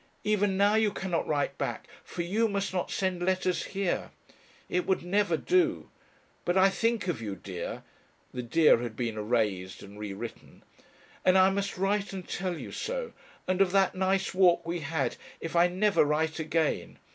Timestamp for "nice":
13.93-14.33